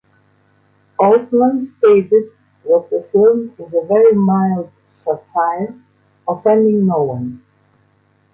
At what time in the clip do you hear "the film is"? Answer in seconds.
2.89-3.75